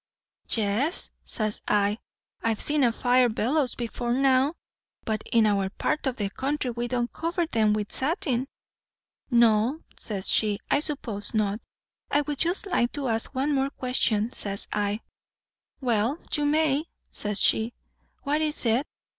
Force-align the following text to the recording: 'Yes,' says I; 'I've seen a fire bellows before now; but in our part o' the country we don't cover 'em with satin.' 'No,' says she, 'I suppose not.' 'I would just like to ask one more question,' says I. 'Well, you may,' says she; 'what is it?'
'Yes,' 0.49 1.11
says 1.23 1.61
I; 1.67 1.99
'I've 2.41 2.59
seen 2.59 2.83
a 2.83 2.91
fire 2.91 3.29
bellows 3.29 3.75
before 3.75 4.13
now; 4.13 4.55
but 5.05 5.21
in 5.31 5.45
our 5.45 5.69
part 5.69 6.07
o' 6.07 6.11
the 6.11 6.31
country 6.31 6.71
we 6.71 6.87
don't 6.87 7.13
cover 7.13 7.45
'em 7.53 7.73
with 7.73 7.91
satin.' 7.91 8.47
'No,' 9.29 9.81
says 9.99 10.27
she, 10.27 10.57
'I 10.71 10.79
suppose 10.79 11.35
not.' 11.35 11.61
'I 12.09 12.21
would 12.21 12.39
just 12.39 12.65
like 12.65 12.91
to 12.93 13.09
ask 13.09 13.35
one 13.35 13.53
more 13.53 13.69
question,' 13.69 14.31
says 14.31 14.67
I. 14.73 15.01
'Well, 15.81 16.17
you 16.33 16.47
may,' 16.47 16.85
says 17.11 17.39
she; 17.39 17.75
'what 18.23 18.41
is 18.41 18.65
it?' 18.65 18.87